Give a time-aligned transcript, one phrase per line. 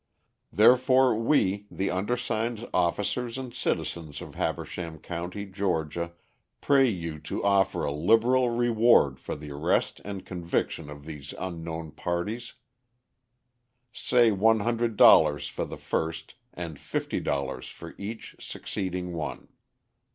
[0.51, 6.13] Therefore, we, the undersigned officers and citizens of Habersham County, Georgia,
[6.59, 11.91] pray you to offer a liberal reward for the arrest and conviction or these unknown
[11.91, 12.53] parties
[13.93, 19.49] say $100 for the first and $50 for each succeeding one.